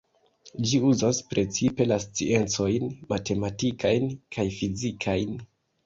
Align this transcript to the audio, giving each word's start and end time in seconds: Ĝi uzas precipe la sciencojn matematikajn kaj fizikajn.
Ĝi 0.69 0.79
uzas 0.91 1.19
precipe 1.33 1.87
la 1.91 1.99
sciencojn 2.07 2.91
matematikajn 3.15 4.13
kaj 4.37 4.51
fizikajn. 4.61 5.43